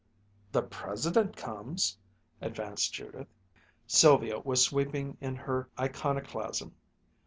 [0.51, 1.95] "The President comes,"
[2.41, 3.27] advanced Judith.
[3.85, 6.73] Sylvia was sweeping in her iconoclasm.